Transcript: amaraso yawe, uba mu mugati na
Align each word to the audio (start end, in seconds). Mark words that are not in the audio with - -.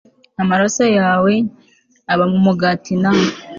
amaraso 0.41 0.83
yawe, 0.99 1.33
uba 2.13 2.25
mu 2.31 2.39
mugati 2.45 2.93
na 3.01 3.11